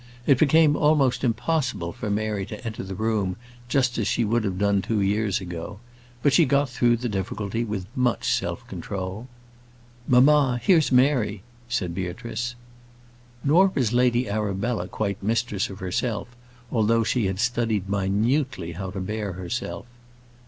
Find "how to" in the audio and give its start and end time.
18.71-18.99